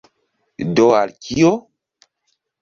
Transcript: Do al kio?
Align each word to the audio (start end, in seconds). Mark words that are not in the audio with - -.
Do 0.79 0.85
al 1.01 1.13
kio? 1.27 1.53